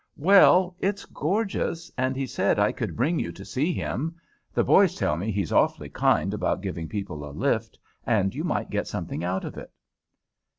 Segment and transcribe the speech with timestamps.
[0.17, 4.15] "Well, it's gorgeous, and he said I could bring you to see him.
[4.51, 8.71] The boys tell me he's awfully kind about giving people a lift, and you might
[8.71, 9.71] get something out of it."